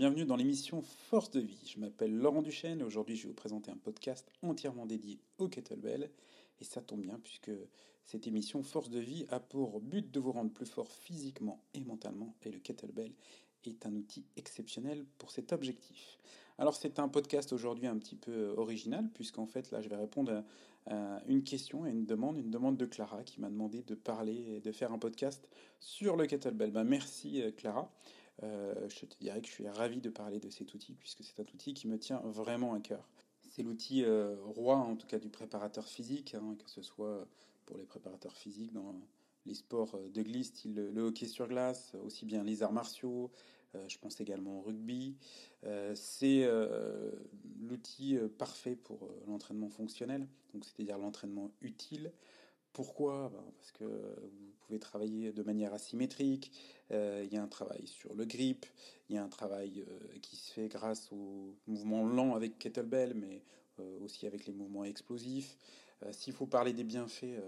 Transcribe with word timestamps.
Bienvenue 0.00 0.24
dans 0.24 0.36
l'émission 0.36 0.80
Force 0.80 1.30
de 1.30 1.40
vie. 1.40 1.60
Je 1.66 1.78
m'appelle 1.78 2.16
Laurent 2.16 2.40
Duchesne 2.40 2.80
et 2.80 2.84
aujourd'hui 2.84 3.16
je 3.16 3.24
vais 3.24 3.28
vous 3.28 3.34
présenter 3.34 3.70
un 3.70 3.76
podcast 3.76 4.32
entièrement 4.40 4.86
dédié 4.86 5.20
au 5.36 5.46
kettlebell. 5.46 6.10
Et 6.58 6.64
ça 6.64 6.80
tombe 6.80 7.02
bien 7.02 7.20
puisque 7.22 7.50
cette 8.06 8.26
émission 8.26 8.62
Force 8.62 8.88
de 8.88 8.98
vie 8.98 9.26
a 9.28 9.40
pour 9.40 9.78
but 9.82 10.10
de 10.10 10.18
vous 10.18 10.32
rendre 10.32 10.50
plus 10.52 10.64
fort 10.64 10.90
physiquement 10.90 11.62
et 11.74 11.80
mentalement 11.80 12.34
et 12.40 12.50
le 12.50 12.58
kettlebell 12.60 13.12
est 13.66 13.84
un 13.84 13.94
outil 13.94 14.24
exceptionnel 14.38 15.04
pour 15.18 15.30
cet 15.30 15.52
objectif. 15.52 16.16
Alors 16.56 16.74
c'est 16.74 16.98
un 16.98 17.08
podcast 17.08 17.52
aujourd'hui 17.52 17.86
un 17.86 17.98
petit 17.98 18.16
peu 18.16 18.54
original 18.56 19.06
puisqu'en 19.12 19.44
fait 19.44 19.70
là 19.70 19.82
je 19.82 19.90
vais 19.90 19.96
répondre 19.96 20.44
à, 20.86 21.20
une 21.28 21.44
question 21.44 21.84
et 21.84 21.90
une 21.90 22.06
demande, 22.06 22.38
une 22.38 22.50
demande 22.50 22.78
de 22.78 22.86
Clara 22.86 23.22
qui 23.22 23.38
m'a 23.42 23.50
demandé 23.50 23.82
de 23.82 23.94
parler 23.94 24.56
et 24.56 24.60
de 24.60 24.72
faire 24.72 24.94
un 24.94 24.98
podcast 24.98 25.46
sur 25.78 26.16
le 26.16 26.24
kettlebell. 26.24 26.70
Ben, 26.70 26.84
merci 26.84 27.42
euh, 27.42 27.50
Clara. 27.52 27.92
Euh, 28.42 28.88
je 28.88 29.04
te 29.04 29.18
dirais 29.18 29.40
que 29.40 29.46
je 29.46 29.52
suis 29.52 29.68
ravi 29.68 30.00
de 30.00 30.08
parler 30.08 30.38
de 30.38 30.48
cet 30.50 30.72
outil 30.74 30.94
puisque 30.94 31.22
c'est 31.22 31.40
un 31.40 31.44
outil 31.54 31.74
qui 31.74 31.88
me 31.88 31.98
tient 31.98 32.20
vraiment 32.24 32.74
à 32.74 32.80
cœur. 32.80 33.08
C'est 33.48 33.62
l'outil 33.62 34.04
euh, 34.04 34.36
roi 34.44 34.76
en 34.76 34.96
tout 34.96 35.06
cas 35.06 35.18
du 35.18 35.28
préparateur 35.28 35.86
physique, 35.86 36.34
hein, 36.34 36.56
que 36.58 36.70
ce 36.70 36.82
soit 36.82 37.26
pour 37.66 37.76
les 37.76 37.84
préparateurs 37.84 38.36
physiques 38.36 38.72
dans 38.72 38.94
les 39.46 39.54
sports 39.54 39.98
de 39.98 40.22
glisse, 40.22 40.64
le, 40.64 41.00
hockey 41.02 41.26
sur 41.26 41.48
glace, 41.48 41.92
aussi 42.04 42.24
bien 42.24 42.44
les 42.44 42.62
arts 42.62 42.72
martiaux, 42.72 43.30
euh, 43.74 43.88
je 43.88 43.98
pense 43.98 44.20
également 44.20 44.58
au 44.58 44.62
rugby. 44.62 45.16
c'est 45.94 46.48
l'outil 47.60 48.18
parfait 48.38 48.76
pour 48.76 49.10
l'entraînement 49.26 49.68
fonctionnel, 49.68 50.26
donc 50.54 50.64
c'est-à-dire 50.64 50.98
l'entraînement 50.98 51.50
utile 51.60 52.12
pourquoi? 52.72 53.30
Ben, 53.30 53.42
Parce 53.56 53.72
que 53.72 53.84
vous 53.84 54.52
pouvez 54.70 54.78
travailler 54.78 55.32
de 55.32 55.42
manière 55.42 55.74
asymétrique, 55.74 56.52
euh, 56.92 57.24
il 57.26 57.34
y 57.34 57.36
a 57.36 57.42
un 57.42 57.48
travail 57.48 57.88
sur 57.88 58.14
le 58.14 58.24
grip, 58.24 58.66
il 59.08 59.16
y 59.16 59.18
a 59.18 59.24
un 59.24 59.28
travail 59.28 59.84
euh, 59.88 60.18
qui 60.22 60.36
se 60.36 60.52
fait 60.52 60.68
grâce 60.68 61.10
aux 61.10 61.56
mouvements 61.66 62.04
lents 62.04 62.36
avec 62.36 62.56
kettlebell, 62.56 63.14
mais 63.14 63.42
euh, 63.80 63.98
aussi 64.00 64.28
avec 64.28 64.46
les 64.46 64.52
mouvements 64.52 64.84
explosifs. 64.84 65.56
S'il 66.12 66.32
faut 66.32 66.46
parler 66.46 66.72
des 66.72 66.84
bienfaits, 66.84 67.42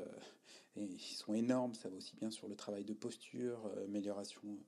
et 0.76 0.84
ils 0.84 0.98
sont 0.98 1.32
énormes, 1.32 1.72
ça 1.72 1.88
va 1.88 1.96
aussi 1.96 2.14
bien 2.16 2.30
sur 2.30 2.48
le 2.48 2.54
travail 2.54 2.84
de 2.84 2.92
posture, 2.92 3.58
amélioration 3.86 4.58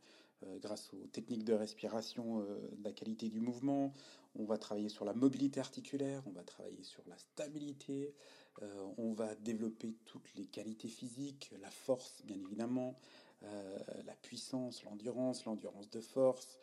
grâce 0.62 0.90
aux 0.94 1.06
techniques 1.08 1.44
de 1.44 1.52
respiration, 1.52 2.38
de 2.38 2.82
la 2.82 2.92
qualité 2.92 3.28
du 3.28 3.40
mouvement. 3.40 3.92
On 4.36 4.44
va 4.44 4.58
travailler 4.58 4.88
sur 4.88 5.04
la 5.04 5.14
mobilité 5.14 5.60
articulaire, 5.60 6.22
on 6.26 6.32
va 6.32 6.42
travailler 6.42 6.82
sur 6.82 7.02
la 7.06 7.16
stabilité, 7.16 8.14
euh, 8.62 8.86
on 8.98 9.12
va 9.12 9.34
développer 9.36 9.94
toutes 10.04 10.32
les 10.34 10.46
qualités 10.46 10.88
physiques, 10.88 11.52
la 11.60 11.70
force 11.70 12.22
bien 12.24 12.36
évidemment, 12.38 12.98
euh, 13.42 13.78
la 14.06 14.14
puissance, 14.14 14.84
l'endurance, 14.84 15.44
l'endurance 15.44 15.90
de 15.90 16.00
force, 16.00 16.58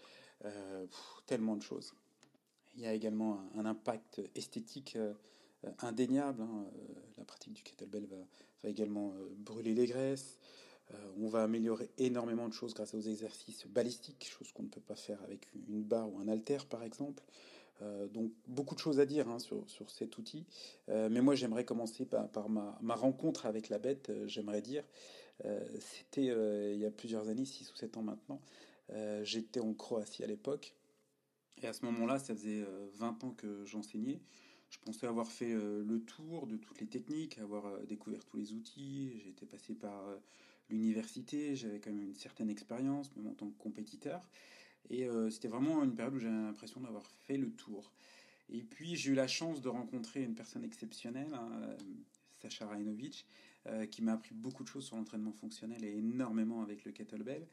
euh, 0.45 0.85
tellement 1.25 1.55
de 1.55 1.61
choses. 1.61 1.93
Il 2.75 2.81
y 2.81 2.85
a 2.85 2.93
également 2.93 3.39
un, 3.55 3.65
impact 3.65 4.21
esthétique 4.35 4.97
indéniable. 5.79 6.41
Hein. 6.41 6.65
La 7.17 7.25
pratique 7.25 7.53
du 7.53 7.63
kettlebell 7.63 8.05
va, 8.05 8.69
également 8.69 9.13
brûler 9.35 9.73
les 9.73 9.87
graisses. 9.87 10.37
on 11.17 11.27
va 11.27 11.43
améliorer 11.43 11.89
énormément 11.97 12.47
de 12.47 12.53
choses 12.53 12.73
grâce 12.73 12.93
aux 12.93 13.01
exercices 13.01 13.65
balistiques, 13.67 14.29
chose 14.29 14.53
qu'on 14.53 14.63
ne 14.63 14.69
peut 14.69 14.79
pas 14.81 14.95
faire 14.95 15.21
avec 15.23 15.51
une 15.67 15.83
barre 15.83 16.13
ou 16.13 16.19
un 16.19 16.29
halter 16.29 16.59
par 16.69 16.83
exemple. 16.83 17.23
Euh, 17.81 18.07
donc 18.07 18.31
beaucoup 18.47 18.75
de 18.75 18.79
choses 18.79 18.99
à 18.99 19.05
dire 19.05 19.27
hein, 19.29 19.39
sur, 19.39 19.65
cet 19.89 20.17
outil. 20.17 20.45
Euh, 20.89 21.09
mais 21.09 21.21
moi 21.21 21.35
j'aimerais 21.35 21.65
commencer 21.65 22.05
par, 22.05 22.49
ma, 22.49 22.95
rencontre 22.95 23.45
avec 23.45 23.69
la 23.69 23.79
bête, 23.79 24.09
euh, 24.09 24.27
j'aimerais 24.27 24.61
dire. 24.61 24.83
C'était 25.79 26.25
il 26.25 26.79
y 26.79 26.85
a 26.85 26.91
plusieurs 26.91 27.27
années, 27.27 27.45
6 27.45 27.71
ou 27.71 27.75
7 27.75 27.97
ans 27.97 28.03
maintenant. 28.03 28.39
J'étais 29.23 29.59
en 29.59 29.73
Croatie 29.73 30.23
à 30.23 30.27
l'époque. 30.27 30.75
Et 31.63 31.67
à 31.67 31.73
ce 31.73 31.83
moment-là, 31.85 32.19
ça 32.19 32.35
faisait 32.35 32.63
20 32.93 33.23
ans 33.23 33.31
que 33.31 33.65
j'enseignais. 33.65 34.21
Je 34.69 34.77
pensais 34.85 35.07
avoir 35.07 35.31
fait 35.31 35.55
le 35.55 36.03
tour 36.05 36.45
de 36.45 36.57
toutes 36.57 36.79
les 36.79 36.85
techniques, 36.85 37.39
avoir 37.39 37.79
découvert 37.87 38.23
tous 38.23 38.37
les 38.37 38.53
outils. 38.53 39.19
J'étais 39.25 39.47
passé 39.47 39.73
par 39.73 40.03
l'université, 40.69 41.55
j'avais 41.55 41.79
quand 41.79 41.89
même 41.89 42.03
une 42.03 42.13
certaine 42.13 42.51
expérience, 42.51 43.15
même 43.15 43.25
en 43.25 43.33
tant 43.33 43.49
que 43.49 43.57
compétiteur. 43.57 44.21
Et 44.89 45.07
euh, 45.07 45.29
c'était 45.29 45.47
vraiment 45.47 45.83
une 45.83 45.95
période 45.95 46.15
où 46.15 46.19
j'avais 46.19 46.33
l'impression 46.33 46.81
d'avoir 46.81 47.05
fait 47.05 47.37
le 47.37 47.51
tour. 47.51 47.91
Et 48.49 48.63
puis 48.63 48.95
j'ai 48.95 49.11
eu 49.11 49.15
la 49.15 49.27
chance 49.27 49.61
de 49.61 49.69
rencontrer 49.69 50.23
une 50.23 50.35
personne 50.35 50.63
exceptionnelle, 50.63 51.33
hein, 51.33 51.49
euh, 51.63 51.77
Sacha 52.41 52.65
Rajnovic, 52.65 53.25
euh, 53.67 53.85
qui 53.85 54.01
m'a 54.01 54.13
appris 54.13 54.33
beaucoup 54.33 54.63
de 54.63 54.67
choses 54.67 54.85
sur 54.85 54.97
l'entraînement 54.97 55.31
fonctionnel 55.31 55.83
et 55.85 55.97
énormément 55.97 56.61
avec 56.61 56.83
le 56.83 56.91
kettlebell. 56.91 57.47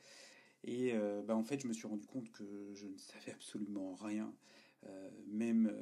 Et 0.64 0.92
bah, 1.24 1.36
en 1.36 1.44
fait, 1.44 1.60
je 1.60 1.68
me 1.68 1.72
suis 1.72 1.86
rendu 1.86 2.04
compte 2.04 2.32
que 2.32 2.72
je 2.74 2.88
ne 2.88 2.98
savais 2.98 3.30
absolument 3.30 3.94
rien, 3.94 4.34
même 5.28 5.72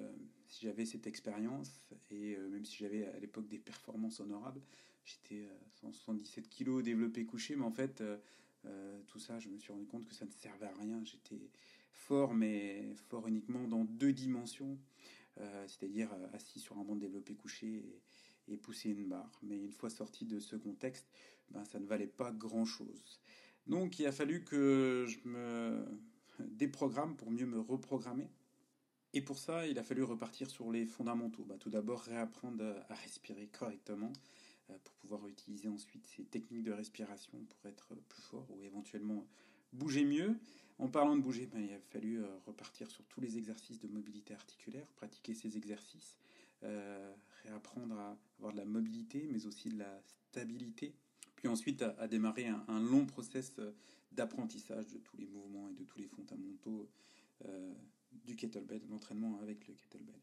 si 0.49 0.67
j'avais 0.67 0.85
cette 0.85 1.07
expérience 1.07 1.81
et 2.11 2.37
même 2.37 2.67
si 2.67 2.77
j'avais 2.77 3.07
à 3.07 3.19
l'époque 3.19 3.49
des 3.49 3.59
performances 3.59 4.21
honorables. 4.21 4.61
J'étais 5.07 5.49
177 5.81 6.51
kg 6.51 6.83
développé 6.83 7.25
couché, 7.25 7.57
mais 7.57 7.65
en 7.65 7.71
fait, 7.71 8.03
euh, 8.67 9.01
tout 9.07 9.19
ça, 9.19 9.39
je 9.39 9.49
me 9.49 9.59
suis 9.59 9.73
rendu 9.73 9.87
compte 9.87 10.07
que 10.07 10.15
ça 10.15 10.25
ne 10.25 10.31
servait 10.31 10.67
à 10.67 10.75
rien. 10.75 11.03
J'étais 11.05 11.51
fort, 11.93 12.35
mais 12.35 12.95
fort 13.09 13.27
uniquement 13.29 13.67
dans 13.67 13.85
deux 13.85 14.13
dimensions, 14.13 14.79
euh, 15.39 15.65
c'est-à-dire 15.69 16.13
euh, 16.13 16.27
assis 16.35 16.61
sur 16.61 16.79
un 16.79 16.85
banc 16.85 16.97
développé 16.97 17.35
couché 17.35 17.85
et, 18.49 18.57
pousser 18.57 18.91
une 18.91 19.09
barre. 19.09 19.39
Mais 19.43 19.59
une 19.59 19.73
fois 19.73 19.91
sorti 19.91 20.25
de 20.25 20.39
ce 20.39 20.57
contexte, 20.57 21.07
ben, 21.51 21.65
ça 21.65 21.79
ne 21.79 21.87
valait 21.87 22.07
pas 22.07 22.31
grand-chose. 22.33 23.21
Donc 23.67 23.99
il 23.99 24.07
a 24.07 24.13
fallu 24.13 24.45
que 24.45 25.05
je 25.09 25.29
me 25.29 25.85
déprogramme 26.39 27.17
pour 27.17 27.31
mieux 27.31 27.47
me 27.47 27.59
reprogrammer. 27.59 28.29
Et 29.13 29.23
pour 29.23 29.39
ça, 29.39 29.67
il 29.67 29.79
a 29.79 29.83
fallu 29.83 30.03
repartir 30.03 30.51
sur 30.51 30.71
les 30.71 30.85
fondamentaux. 30.85 31.45
Bah, 31.45 31.57
tout 31.59 31.71
d'abord, 31.71 32.03
réapprendre 32.03 32.63
à 32.89 32.95
respirer 32.95 33.49
correctement, 33.49 34.13
pouvoir 35.07 35.29
utiliser 35.29 35.69
ensuite 35.69 36.05
ces 36.07 36.25
techniques 36.25 36.65
de 36.65 36.73
respiration 36.73 37.39
pour 37.39 37.71
être 37.71 37.95
plus 38.09 38.23
fort 38.23 38.47
ou 38.51 38.63
éventuellement 38.65 39.25
bouger 39.73 40.05
mieux. 40.05 40.37
En 40.79 40.89
parlant 40.89 41.17
de 41.17 41.23
bouger, 41.23 41.47
ben, 41.47 41.61
il 41.61 41.73
a 41.73 41.79
fallu 41.79 42.19
euh, 42.19 42.27
repartir 42.45 42.91
sur 42.91 43.05
tous 43.05 43.21
les 43.21 43.39
exercices 43.39 43.79
de 43.79 43.87
mobilité 43.87 44.35
articulaire, 44.35 44.87
pratiquer 44.97 45.33
ces 45.33 45.57
exercices, 45.57 46.19
euh, 46.65 47.15
réapprendre 47.45 47.97
à 47.99 48.19
avoir 48.39 48.53
de 48.53 48.59
la 48.59 48.65
mobilité, 48.65 49.29
mais 49.31 49.47
aussi 49.47 49.69
de 49.69 49.79
la 49.79 50.03
stabilité. 50.05 50.93
Puis 51.37 51.49
ensuite, 51.49 51.83
à, 51.83 52.09
démarrer 52.09 52.49
un, 52.49 52.81
long 52.81 53.07
process 53.07 53.53
d'apprentissage 54.11 54.89
de 54.89 54.99
tous 54.99 55.17
les 55.17 55.27
mouvements 55.27 55.69
et 55.69 55.75
de 55.75 55.85
tous 55.85 55.99
les 55.99 56.09
fondamentaux 56.09 56.89
du 58.25 58.35
kettlebell, 58.35 58.81
d'entraînement 58.87 59.39
avec 59.41 59.69
le 59.69 59.75
kettlebell. 59.75 60.21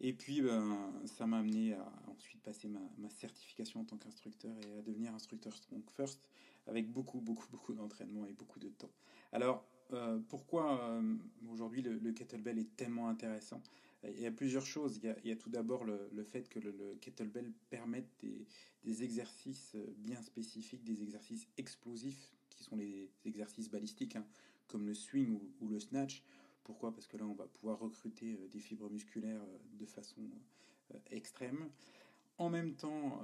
Et 0.00 0.14
puis, 0.14 0.40
ben, 0.40 0.92
ça 1.04 1.26
m'a 1.26 1.38
amené 1.38 1.74
à 1.74 1.92
ensuite 2.08 2.40
passer 2.42 2.68
ma, 2.68 3.10
certification 3.10 3.80
en 3.80 3.84
tant 3.84 3.98
qu'instructeur 3.98 4.52
et 4.66 4.78
à 4.78 4.82
devenir 4.82 5.14
instructeur 5.14 5.54
Strong 5.54 5.82
First 5.94 6.20
avec 6.66 6.90
beaucoup, 6.90 7.20
beaucoup, 7.20 7.46
beaucoup 7.50 7.74
d'entraînement 7.74 8.24
et 8.26 8.32
beaucoup 8.32 8.58
de 8.58 8.68
temps. 8.68 8.90
Alors, 9.32 9.64
euh, 9.92 10.18
pourquoi 10.28 10.80
euh, 10.80 11.16
aujourd'hui 11.50 11.82
le, 11.82 12.12
kettlebell 12.12 12.58
est 12.58 12.76
tellement 12.76 13.08
intéressant? 13.08 13.62
Il 14.04 14.20
y 14.20 14.26
a 14.26 14.30
plusieurs 14.30 14.64
choses. 14.64 14.98
Il 15.02 15.28
y 15.28 15.32
a, 15.32 15.36
tout 15.36 15.50
d'abord 15.50 15.84
le, 15.84 16.24
fait 16.24 16.48
que 16.48 16.58
le, 16.58 16.96
kettlebell 17.02 17.52
permette 17.68 18.08
des, 18.84 19.02
exercices 19.02 19.76
bien 19.98 20.22
spécifiques, 20.22 20.84
des 20.84 21.02
exercices 21.02 21.46
explosifs, 21.58 22.32
qui 22.48 22.62
sont 22.62 22.76
les 22.76 23.10
exercices 23.26 23.68
balistiques, 23.68 24.16
hein, 24.16 24.24
comme 24.68 24.86
le 24.86 24.94
swing 24.94 25.38
ou 25.60 25.68
le 25.68 25.78
snatch 25.78 26.22
pourquoi 26.70 26.92
Parce 26.92 27.08
que 27.08 27.16
là, 27.16 27.24
on 27.24 27.34
va 27.34 27.46
pouvoir 27.46 27.80
recruter 27.80 28.34
euh, 28.34 28.48
des 28.48 28.60
fibres 28.60 28.88
musculaires 28.88 29.42
euh, 29.42 29.58
de 29.72 29.86
façon 29.86 30.20
euh, 30.94 30.98
extrême. 31.10 31.68
En 32.38 32.48
même 32.48 32.74
temps, 32.74 33.20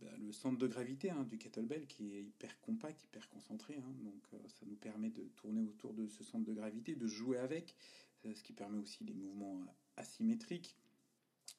bah, 0.00 0.08
le 0.18 0.32
centre 0.32 0.58
de 0.58 0.66
gravité 0.66 1.10
hein, 1.10 1.22
du 1.22 1.38
kettlebell 1.38 1.86
qui 1.86 2.16
est 2.16 2.22
hyper 2.22 2.60
compact, 2.62 3.00
hyper 3.04 3.28
concentré, 3.28 3.76
hein, 3.76 3.94
donc 4.02 4.42
ça 4.48 4.66
nous 4.66 4.74
permet 4.74 5.08
de 5.08 5.22
tourner 5.36 5.62
autour 5.62 5.94
de 5.94 6.08
ce 6.08 6.24
centre 6.24 6.44
de 6.44 6.52
gravité, 6.52 6.96
de 6.96 7.06
jouer 7.06 7.38
avec, 7.38 7.76
ce 8.24 8.42
qui 8.42 8.52
permet 8.52 8.80
aussi 8.80 9.04
les 9.04 9.14
mouvements 9.14 9.60
asymétriques. 9.96 10.74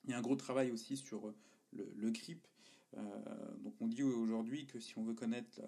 Il 0.04 0.10
y 0.10 0.14
a 0.16 0.18
un 0.18 0.22
gros 0.22 0.36
travail 0.36 0.70
aussi 0.70 0.98
sur 0.98 1.34
le, 1.72 2.12
grip. 2.12 2.46
donc 3.60 3.76
on 3.80 3.88
dit 3.88 4.04
aujourd'hui 4.04 4.66
que 4.66 4.82
si 4.82 4.98
on 4.98 5.06
veut 5.06 5.14
connaître 5.14 5.62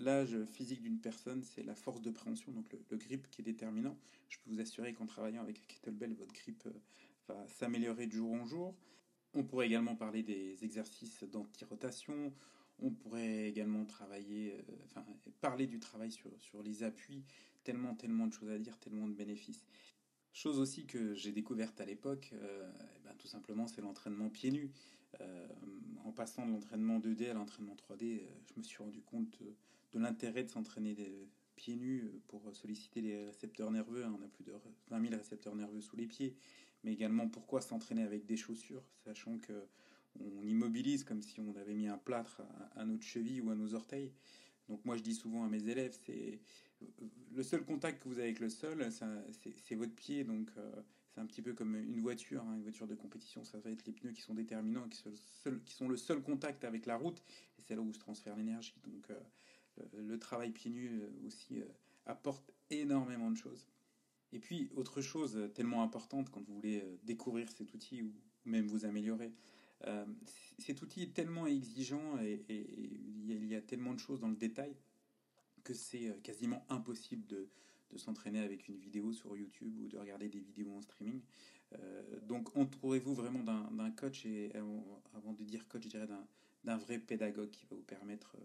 L'âge 0.00 0.34
physique 0.46 0.80
d'une 0.80 0.98
personne, 0.98 1.42
c'est 1.42 1.62
la 1.62 1.74
force 1.74 2.00
de 2.00 2.10
préhension, 2.10 2.50
donc 2.52 2.72
le, 2.72 2.96
grip 2.96 3.28
qui 3.30 3.42
est 3.42 3.44
déterminant. 3.44 3.98
Je 4.30 4.38
peux 4.38 4.50
vous 4.50 4.60
assurer 4.60 4.94
qu'en 4.94 5.04
travaillant 5.04 5.42
avec 5.42 5.66
kettlebell, 5.66 6.14
votre 6.14 6.32
grip 6.32 6.64
euh, 6.66 6.72
va 7.28 7.46
s'améliorer 7.48 8.06
de 8.06 8.12
jour 8.12 8.32
en 8.32 8.46
jour. 8.46 8.74
On 9.34 9.44
pourrait 9.44 9.66
également 9.66 9.94
parler 9.96 10.22
des 10.22 10.64
exercices 10.64 11.22
d'anti-rotation. 11.24 12.32
On 12.78 12.90
pourrait 12.90 13.46
également 13.46 13.84
travailler, 13.84 14.54
euh, 14.54 14.62
enfin, 14.86 15.04
parler 15.42 15.66
du 15.66 15.78
travail 15.78 16.10
sur, 16.10 16.30
sur 16.40 16.62
les 16.62 16.82
appuis. 16.82 17.22
Tellement, 17.62 17.94
tellement 17.94 18.26
de 18.26 18.32
choses 18.32 18.48
à 18.48 18.58
dire, 18.58 18.78
tellement 18.78 19.06
de 19.06 19.12
bénéfices. 19.12 19.66
Chose 20.32 20.58
aussi 20.58 20.86
que 20.86 21.12
j'ai 21.12 21.30
découverte 21.30 21.78
à 21.78 21.84
l'époque, 21.84 22.30
euh, 22.32 22.72
eh 22.96 23.00
ben, 23.04 23.14
tout 23.18 23.28
simplement, 23.28 23.66
c'est 23.66 23.82
l'entraînement 23.82 24.30
pieds 24.30 24.50
nus. 24.50 24.70
Euh, 25.20 25.48
en 26.04 26.12
passant 26.12 26.46
de 26.46 26.52
l'entraînement 26.52 26.98
2D 26.98 27.30
à 27.30 27.34
l'entraînement 27.34 27.74
3D, 27.74 28.22
je 28.46 28.58
me 28.58 28.62
suis 28.62 28.78
rendu 28.78 29.02
compte 29.02 29.38
de, 29.92 29.98
l'intérêt 29.98 30.44
de 30.44 30.48
s'entraîner 30.48 30.96
pieds 31.56 31.76
nus 31.76 32.10
pour 32.28 32.42
solliciter 32.54 33.00
les 33.00 33.26
récepteurs 33.26 33.70
nerveux. 33.70 34.04
On 34.06 34.22
a 34.24 34.28
plus 34.28 34.44
de 34.44 34.52
20 34.88 35.00
000 35.00 35.14
récepteurs 35.16 35.54
nerveux 35.54 35.80
sous 35.80 35.96
les 35.96 36.06
pieds. 36.06 36.36
Mais 36.84 36.92
également, 36.92 37.28
pourquoi 37.28 37.60
s'entraîner 37.60 38.02
avec 38.02 38.24
des 38.24 38.36
chaussures, 38.36 38.82
sachant 39.04 39.38
que 39.38 39.66
on 40.18 40.42
immobilise 40.46 41.04
comme 41.04 41.22
si 41.22 41.40
on 41.40 41.54
avait 41.56 41.74
mis 41.74 41.88
un 41.88 41.98
plâtre 41.98 42.42
à, 42.74 42.84
notre 42.84 43.04
cheville 43.04 43.40
ou 43.40 43.50
à 43.50 43.54
nos 43.54 43.74
orteils. 43.74 44.12
Donc 44.68 44.84
moi 44.84 44.96
je 44.96 45.02
dis 45.02 45.14
souvent 45.14 45.44
à 45.44 45.48
mes 45.48 45.68
élèves, 45.68 45.96
c'est 46.04 46.40
le 47.34 47.42
seul 47.42 47.64
contact 47.64 48.02
que 48.02 48.08
vous 48.08 48.18
avez 48.18 48.28
avec 48.28 48.40
le 48.40 48.48
sol, 48.48 48.86
c'est 48.90 49.74
votre 49.74 49.94
pied. 49.94 50.24
Donc 50.24 50.50
euh, 50.56 50.82
c'est 51.12 51.20
un 51.20 51.26
petit 51.26 51.42
peu 51.42 51.52
comme 51.54 51.76
une 51.76 52.00
voiture, 52.00 52.42
hein, 52.42 52.54
une 52.54 52.62
voiture 52.62 52.86
de 52.86 52.94
compétition. 52.94 53.44
Ça 53.44 53.58
va 53.58 53.70
être 53.70 53.84
les 53.86 53.92
pneus 53.92 54.12
qui 54.12 54.20
sont 54.22 54.34
déterminants, 54.34 54.88
qui 54.88 54.98
sont, 54.98 55.88
le 55.88 55.96
seul, 55.96 56.22
contact 56.22 56.64
avec 56.64 56.86
la 56.86 56.96
route, 56.96 57.22
et 57.58 57.62
c'est 57.62 57.74
là 57.74 57.82
où 57.82 57.92
se 57.92 57.98
transfère 57.98 58.36
l'énergie. 58.36 58.74
Donc 58.86 59.10
euh, 59.10 59.82
le, 59.98 60.18
travail 60.18 60.50
pieds 60.50 60.70
nus 60.70 61.00
euh, 61.00 61.26
aussi 61.26 61.62
apporte 62.06 62.50
énormément 62.70 63.30
de 63.30 63.36
choses. 63.36 63.66
Et 64.32 64.38
puis 64.38 64.70
autre 64.76 65.00
chose 65.00 65.50
tellement 65.54 65.82
importante 65.82 66.30
quand 66.30 66.40
vous 66.40 66.54
voulez 66.54 66.84
découvrir 67.02 67.50
cet 67.50 67.74
outil 67.74 68.02
ou 68.02 68.12
même 68.44 68.66
vous 68.66 68.84
améliorer, 68.84 69.32
euh, 69.86 70.04
cet 70.58 70.82
outil 70.82 71.02
est 71.02 71.14
tellement 71.14 71.46
exigeant 71.46 72.18
et, 72.20 72.44
il 72.48 73.46
y 73.46 73.54
a 73.54 73.62
tellement 73.62 73.94
de 73.94 73.98
choses 73.98 74.20
dans 74.20 74.28
le 74.28 74.36
détail 74.36 74.76
que 75.64 75.72
c'est 75.72 76.08
euh, 76.08 76.14
quasiment 76.22 76.64
impossible 76.68 77.26
de, 77.26 77.48
s'entraîner 77.98 78.40
avec 78.40 78.68
une 78.68 78.76
vidéo 78.76 79.12
sur 79.12 79.36
YouTube 79.36 79.78
ou 79.80 79.88
de 79.88 79.98
regarder 79.98 80.28
des 80.28 80.40
vidéos 80.40 80.72
en 80.72 80.82
streaming. 80.82 81.20
Euh, 81.78 82.20
donc 82.22 82.56
entourez-vous 82.56 83.14
vraiment 83.14 83.42
d'un 83.70 83.90
coach 83.90 84.26
et 84.26 84.52
avant 84.54 85.32
de 85.32 85.44
dire 85.44 85.66
coach, 85.68 85.84
je 85.84 85.88
dirais 85.88 86.08
d'un 86.64 86.76
vrai 86.76 86.98
pédagogue 86.98 87.50
qui 87.50 87.66
va 87.66 87.76
vous 87.76 87.82
permettre 87.82 88.36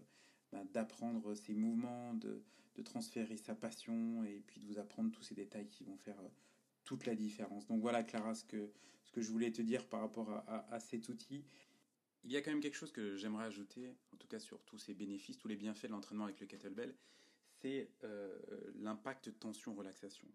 bah, 0.52 0.62
d'apprendre 0.72 1.34
ses 1.34 1.54
mouvements, 1.54 2.14
de, 2.14 2.42
de, 2.76 2.82
transférer 2.82 3.36
sa 3.36 3.54
passion 3.54 4.22
et 4.24 4.42
puis 4.46 4.60
de 4.60 4.66
vous 4.66 4.78
apprendre 4.78 5.10
tous 5.10 5.22
ces 5.22 5.34
détails 5.34 5.68
qui 5.68 5.84
vont 5.84 5.96
faire 5.96 6.16
toute 6.86 7.04
la 7.04 7.14
différence. 7.14 7.66
Donc 7.66 7.82
voilà 7.82 8.02
Clara 8.02 8.34
ce 8.34 8.44
que, 8.44 8.70
ce 9.04 9.12
que 9.12 9.20
je 9.20 9.30
voulais 9.30 9.50
te 9.52 9.60
dire 9.60 9.86
par 9.86 10.00
rapport 10.00 10.30
à, 10.46 10.80
cet 10.80 11.08
outil. 11.10 11.44
Il 12.24 12.32
y 12.32 12.36
a 12.36 12.42
quand 12.42 12.50
même 12.50 12.60
quelque 12.60 12.76
chose 12.76 12.92
que 12.92 13.16
j'aimerais 13.16 13.44
ajouter, 13.44 13.94
en 14.12 14.16
tout 14.16 14.26
cas 14.26 14.38
sur 14.38 14.62
tous 14.62 14.78
ces 14.78 14.94
bénéfices, 14.94 15.38
tous 15.38 15.48
les 15.48 15.56
bienfaits 15.56 15.86
de 15.86 15.92
l'entraînement 15.92 16.24
avec 16.24 16.40
le 16.40 16.46
kettlebell, 16.46 16.94
c'est 17.60 17.90
euh, 18.04 18.38
l'impact 18.76 19.38
tension-relaxation. 19.38 20.28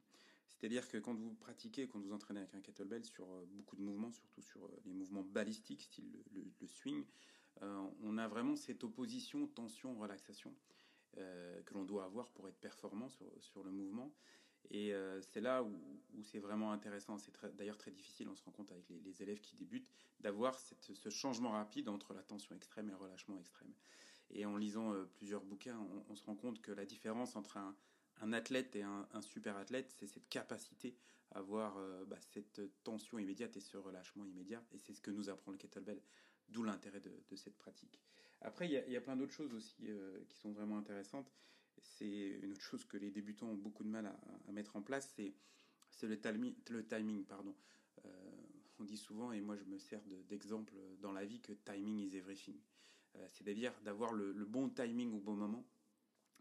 C'est-à-dire 0.50 0.88
que 0.88 0.98
quand 0.98 1.16
vous 1.16 1.34
pratiquez, 1.34 1.88
quand 1.88 2.00
vous 2.00 2.14
entraînez 2.14 2.42
avec 2.42 2.54
un 2.54 2.62
kettlebell 2.62 3.04
sur 3.04 3.26
euh, 3.32 3.46
beaucoup 3.52 3.76
de 3.76 3.82
mouvements, 3.82 4.12
surtout 4.12 4.42
sur 4.42 4.64
euh, 4.64 4.82
les 4.86 4.94
mouvements 4.94 5.24
balistiques, 5.24 5.82
style 5.82 6.12
le, 6.34 6.68
swing, 6.68 7.06
on 8.04 8.18
a 8.18 8.28
vraiment 8.28 8.56
cette 8.56 8.84
opposition 8.84 9.46
tension-relaxation 9.46 10.56
que 11.14 11.74
l'on 11.74 11.84
doit 11.84 12.06
avoir 12.06 12.30
pour 12.30 12.48
être 12.48 12.58
performant 12.58 13.08
sur, 13.10 13.28
sur 13.40 13.62
le 13.64 13.70
mouvement. 13.70 14.12
Et 14.72 14.94
c'est 15.22 15.42
là 15.42 15.62
où, 15.62 16.02
c'est 16.24 16.40
vraiment 16.40 16.72
intéressant. 16.72 17.20
C'est 17.20 17.34
d'ailleurs 17.56 17.78
très 17.78 17.92
difficile, 17.92 18.30
on 18.30 18.36
se 18.36 18.44
rend 18.44 18.52
compte 18.52 18.72
avec 18.72 18.86
les, 18.90 19.22
élèves 19.22 19.42
qui 19.42 19.56
débutent, 19.56 19.90
d'avoir 20.22 20.58
ce 20.58 21.10
changement 21.10 21.52
rapide 21.52 21.88
entre 21.88 22.16
la 22.16 22.24
tension 22.24 22.56
extrême 22.56 22.88
et 22.88 22.92
le 22.92 22.98
relâchement 22.98 23.38
extrême. 23.38 23.74
Et 24.32 24.46
en 24.46 24.58
lisant 24.58 24.94
euh, 24.94 25.06
plusieurs 25.16 25.44
bouquins, 25.44 25.80
on, 26.10 26.16
se 26.16 26.24
rend 26.24 26.36
compte 26.36 26.62
que 26.62 26.72
la 26.72 26.86
différence 26.86 27.36
entre 27.36 27.58
un, 27.58 28.34
athlète 28.34 28.76
et 28.76 28.84
un, 28.84 29.22
super 29.22 29.58
athlète, 29.58 29.94
c'est 29.98 30.08
cette 30.08 30.30
capacité 30.30 30.96
à 31.32 31.40
avoir 31.40 31.78
euh, 31.78 32.06
bah, 32.06 32.18
cette 32.34 32.62
tension 32.84 33.18
immédiate 33.20 33.56
et 33.58 33.62
ce 33.62 33.78
relâchement 33.78 34.26
immédiat. 34.26 34.64
Et 34.74 34.78
c'est 34.78 34.94
ce 34.94 35.02
que 35.02 35.12
nous 35.12 35.30
apprend 35.30 35.52
le 35.52 35.58
kettlebell, 35.58 36.02
d'où 36.50 36.64
l'intérêt 36.64 37.02
de, 37.02 37.36
cette 37.36 37.58
pratique. 37.58 38.00
Après, 38.42 38.68
il 38.68 38.92
y 38.92 38.98
a, 38.98 39.02
plein 39.02 39.16
d'autres 39.16 39.34
choses 39.34 39.54
aussi 39.54 39.76
qui 40.28 40.38
sont 40.38 40.52
vraiment 40.52 40.78
intéressantes 40.78 41.32
c'est 41.84 42.40
une 42.42 42.52
autre 42.52 42.62
chose 42.62 42.86
que 42.86 42.98
les 42.98 43.12
débutants 43.12 43.48
ont 43.48 43.56
beaucoup 43.56 43.84
de 43.84 43.90
mal 43.90 44.06
à, 44.48 44.52
mettre 44.52 44.76
en 44.76 44.82
place, 44.82 45.14
c'est 45.16 46.08
le, 46.08 46.20
timing. 46.20 47.26
Pardon. 47.26 47.56
Euh, 48.06 48.10
on 48.80 48.84
dit 48.84 48.98
souvent, 48.98 49.32
et 49.32 49.42
moi 49.42 49.56
je 49.56 49.64
me 49.64 49.78
sers 49.78 50.02
d'exemple 50.28 50.74
dans 51.00 51.12
la 51.12 51.26
vie, 51.26 51.40
que 51.40 51.54
timing 51.54 52.00
is 52.00 52.16
everything. 52.16 52.58
Euh, 53.18 53.28
c'est-à-dire 53.30 53.74
d'avoir 53.84 54.14
le, 54.14 54.34
bon 54.46 54.70
timing 54.70 55.14
au 55.14 55.20
bon 55.20 55.36
moment. 55.36 55.66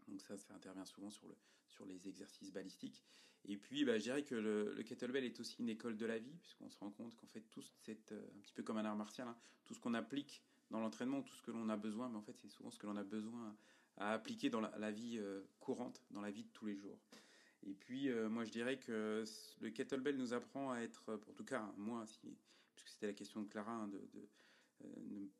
Donc 0.07 0.21
ça, 0.21 0.37
ça 0.37 0.53
intervient 0.53 0.85
souvent 0.85 1.09
sur, 1.09 1.27
le, 1.27 1.35
sur 1.67 1.85
les 1.85 2.07
exercices 2.07 2.51
balistiques. 2.51 3.03
Et 3.45 3.57
puis, 3.57 3.85
bah, 3.85 3.97
je 3.97 4.03
dirais 4.03 4.23
que 4.23 4.35
le, 4.35 4.83
kettlebell 4.83 5.23
est 5.23 5.39
aussi 5.39 5.57
une 5.59 5.69
école 5.69 5.97
de 5.97 6.05
la 6.05 6.19
vie, 6.19 6.37
puisqu'on 6.41 6.69
se 6.69 6.77
rend 6.77 6.91
compte 6.91 7.15
qu'en 7.15 7.27
fait, 7.27 7.41
tout 7.49 7.63
c'est 7.83 8.11
euh, 8.11 8.21
un 8.35 8.39
petit 8.41 8.53
peu 8.53 8.63
comme 8.63 8.77
un 8.77 8.85
art 8.85 8.95
martial, 8.95 9.27
hein, 9.27 9.35
tout 9.65 9.73
ce 9.73 9.79
qu'on 9.79 9.93
applique 9.93 10.43
dans 10.69 10.79
l'entraînement, 10.79 11.21
tout 11.21 11.33
ce 11.35 11.41
que 11.41 11.51
l'on 11.51 11.67
a 11.69 11.77
besoin, 11.77 12.07
mais 12.09 12.17
en 12.17 12.21
fait, 12.21 12.37
c'est 12.37 12.49
souvent 12.49 12.69
ce 12.69 12.77
que 12.77 12.85
l'on 12.85 12.97
a 12.97 13.03
besoin 13.03 13.55
à 13.97 14.13
appliquer 14.13 14.49
dans 14.49 14.61
la, 14.61 14.91
vie 14.91 15.17
euh, 15.19 15.41
courante, 15.59 16.01
dans 16.11 16.21
la 16.21 16.31
vie 16.31 16.43
de 16.43 16.49
tous 16.49 16.65
les 16.65 16.75
jours. 16.75 16.97
Et 17.63 17.73
puis, 17.73 18.09
moi, 18.29 18.43
je 18.43 18.49
dirais 18.49 18.79
que 18.79 19.23
le 19.59 19.69
kettlebell 19.69 20.17
nous 20.17 20.33
apprend 20.33 20.71
à 20.71 20.79
être, 20.79 21.13
en 21.29 21.33
tout 21.33 21.43
cas, 21.43 21.71
moi, 21.77 22.07
si, 22.07 22.35
puisque 22.73 22.89
c'était 22.89 23.05
la 23.05 23.13
question 23.13 23.41
de 23.41 23.47
Clara, 23.47 23.71
hein, 23.71 23.87
de, 23.87 24.27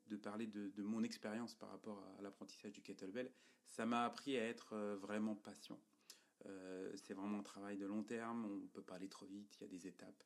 de, 0.08 0.16
parler 0.16 0.48
de, 0.48 0.84
mon 0.84 1.04
expérience 1.04 1.56
par 1.56 1.70
rapport 1.70 2.04
à 2.18 2.22
l'apprentissage 2.22 2.74
du 2.74 2.82
kettlebell, 2.82 3.32
ça 3.66 3.86
m'a 3.86 4.06
appris 4.06 4.38
à 4.38 4.48
être 4.48 4.74
euh, 4.74 4.96
vraiment 4.98 5.36
patient. 5.36 5.80
c'est 6.96 7.14
vraiment 7.14 7.40
un 7.40 7.44
travail 7.44 7.78
de 7.78 7.86
long 7.86 8.04
terme, 8.04 8.46
on 8.46 8.68
peut 8.68 8.82
pas 8.82 8.96
aller 8.96 9.10
trop 9.10 9.26
vite, 9.26 9.56
il 9.60 9.62
y 9.62 9.66
a 9.66 9.70
des 9.70 9.88
étapes. 9.88 10.24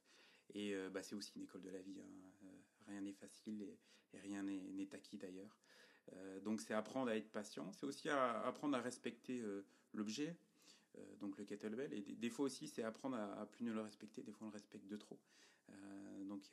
Et 0.53 0.73
bah, 0.91 1.01
c'est 1.01 1.15
aussi 1.15 1.33
une 1.35 1.43
école 1.43 1.63
de 1.63 1.71
la 1.71 1.81
vie. 1.81 1.99
Hein. 1.99 2.47
rien 2.87 3.01
n'est 3.01 3.13
facile 3.13 3.61
et, 3.63 3.77
rien 4.19 4.43
n'est 4.43 4.95
acquis 4.95 5.17
d'ailleurs. 5.17 5.59
Euh, 6.13 6.39
donc 6.41 6.61
c'est 6.61 6.73
apprendre 6.73 7.09
à 7.09 7.15
être 7.15 7.31
patient, 7.31 7.71
c'est 7.73 7.85
aussi 7.85 8.09
apprendre 8.09 8.77
à 8.77 8.81
respecter 8.81 9.41
euh, 9.41 9.65
l'objet, 9.93 10.37
euh, 10.97 11.15
donc 11.17 11.37
le 11.37 11.45
kettlebell. 11.45 11.93
Et 11.93 12.01
des, 12.01 12.29
fois 12.29 12.45
aussi 12.45 12.67
c'est 12.67 12.83
apprendre 12.83 13.17
à, 13.17 13.45
plus 13.47 13.63
ne 13.65 13.71
le 13.71 13.81
respecter, 13.81 14.21
des 14.21 14.31
fois 14.31 14.47
on 14.47 14.49
le 14.49 14.53
respecte 14.53 14.87
de 14.87 14.97
trop. 14.97 15.19
donc 16.27 16.43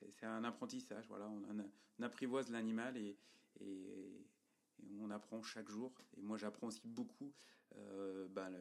c'est 0.00 0.26
un 0.26 0.44
apprentissage, 0.44 1.06
voilà, 1.08 1.28
on, 1.28 2.02
apprivoise 2.02 2.50
l'animal 2.50 2.96
et, 2.96 3.16
et, 3.60 4.26
on 5.00 5.10
apprend 5.10 5.42
chaque 5.42 5.70
jour. 5.70 5.92
Et 6.16 6.22
moi 6.22 6.36
j'apprends 6.36 6.66
aussi 6.66 6.82
beaucoup. 6.84 7.32
Ben, 8.30 8.52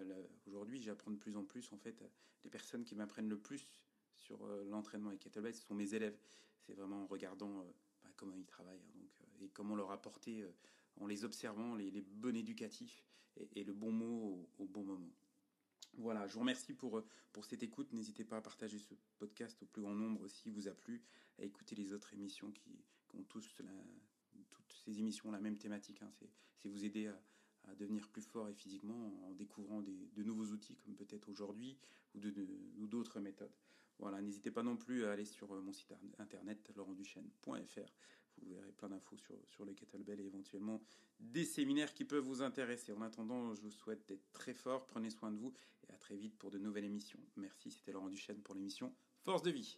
Aujourd'hui 0.47 0.81
j'apprends 0.81 1.11
de 1.11 1.17
plus 1.17 1.35
en 1.35 1.43
plus 1.43 1.71
en 1.73 1.77
fait. 1.77 2.03
Les 2.43 2.49
personnes 2.49 2.83
qui 2.83 2.95
m'apprennent 2.95 3.29
le 3.29 3.37
plus 3.37 3.67
sur 4.15 4.45
l'entraînement 4.69 5.09
avec 5.09 5.21
kettlebell, 5.21 5.53
ce 5.53 5.65
sont 5.65 5.75
mes 5.75 5.93
élèves. 5.93 6.17
C'est 6.65 6.73
vraiment 6.73 7.03
en 7.03 7.07
regardant 7.07 7.65
bah, 8.03 8.09
comment 8.15 8.35
ils 8.35 8.45
travaillent 8.45 8.81
hein, 8.81 8.93
donc, 8.95 9.11
euh, 9.21 9.45
et 9.45 9.49
comment 9.49 9.75
leur 9.75 9.91
apporter, 9.91 10.41
euh, 10.41 10.51
en 10.99 11.07
les 11.07 11.25
observant, 11.25 11.75
les, 11.75 12.01
bons 12.01 12.35
éducatifs 12.35 13.03
et, 13.55 13.63
le 13.63 13.73
bon 13.73 13.91
mot 13.91 14.47
au, 14.59 14.65
bon 14.65 14.83
moment. 14.83 15.11
Voilà, 16.03 16.27
je 16.27 16.33
vous 16.33 16.41
remercie 16.41 16.73
pour, 16.73 16.97
euh, 16.97 17.05
pour 17.31 17.45
cette 17.45 17.63
écoute. 17.63 17.93
N'hésitez 17.93 18.25
pas 18.25 18.35
à 18.35 18.41
partager 18.41 18.77
ce 18.77 18.93
podcast 19.19 19.63
au 19.63 19.65
plus 19.65 19.81
grand 19.81 19.95
nombre 19.95 20.27
s'il 20.27 20.51
vous 20.51 20.67
a 20.67 20.71
plu, 20.71 21.01
à 21.39 21.45
écouter 21.45 21.75
les 21.75 21.93
autres 21.93 22.13
émissions 22.13 22.51
qui, 22.51 22.83
ont 23.13 23.23
tous 23.23 23.55
toutes 24.49 24.73
ces 24.83 24.99
émissions 24.99 25.31
la 25.31 25.39
même 25.39 25.57
thématique. 25.57 26.01
Hein. 26.01 26.11
C'est 26.57 26.67
vous 26.67 26.83
aider 26.83 27.07
à, 27.07 27.75
devenir 27.75 28.09
plus 28.09 28.21
fort 28.21 28.49
et 28.49 28.53
physiquement 28.53 29.13
en 29.25 29.31
découvrant 29.31 29.81
des, 29.81 30.09
de 30.13 30.23
nouveaux 30.23 30.47
outils 30.47 30.75
comme 30.75 30.93
peut-être 30.93 31.29
aujourd'hui 31.29 31.77
ou 32.15 32.87
d'autres 32.87 33.21
méthodes. 33.21 33.55
Voilà, 33.97 34.21
n'hésitez 34.21 34.51
pas 34.51 34.63
non 34.63 34.75
plus 34.75 35.05
à 35.05 35.13
aller 35.13 35.23
sur 35.23 35.53
euh, 35.53 35.61
mon 35.61 35.71
site 35.71 35.93
internet 36.19 36.69
laurentduchesne.fr. 36.75 37.93
Vous 38.41 38.53
verrez 38.53 38.71
plein 38.71 38.89
d'infos 38.89 39.17
sur, 39.17 39.35
sur 39.47 39.65
le 39.65 39.73
kettlebell 39.73 40.19
et 40.19 40.25
éventuellement 40.25 40.81
des 41.19 41.45
séminaires 41.45 41.93
qui 41.93 42.05
peuvent 42.05 42.23
vous 42.23 42.41
intéresser. 42.41 42.91
En 42.91 43.01
attendant, 43.01 43.53
je 43.53 43.61
vous 43.61 43.71
souhaite 43.71 44.07
d'être 44.07 44.31
très 44.33 44.53
fort, 44.53 44.85
prenez 44.87 45.09
soin 45.09 45.31
de 45.31 45.37
vous 45.37 45.53
et 45.87 45.93
à 45.93 45.97
très 45.97 46.17
vite 46.17 46.37
pour 46.37 46.51
de 46.51 46.57
nouvelles 46.57 46.85
émissions. 46.85 47.19
Merci, 47.37 47.71
c'était 47.71 47.91
Laurent 47.91 48.09
Duchesne 48.09 48.41
pour 48.41 48.55
l'émission 48.55 48.93
Force 49.23 49.41
de 49.41 49.51
vie. 49.51 49.77